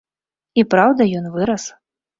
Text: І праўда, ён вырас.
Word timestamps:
І 0.61 0.65
праўда, 0.73 1.09
ён 1.21 1.31
вырас. 1.39 1.63